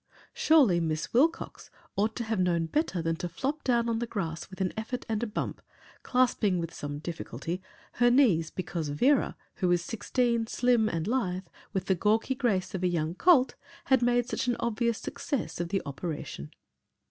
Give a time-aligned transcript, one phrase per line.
[0.33, 4.49] Surely Miss Wilcox ought to have known better than to flop down on the grass
[4.49, 5.61] with an effort and a bump,
[6.01, 11.85] clasping (with some difficulty) her knees because Vera, who is sixteen, slim and lithe, with
[11.85, 13.53] the gawky grace of a young colt,
[13.85, 16.49] had made such an obvious success of the operation!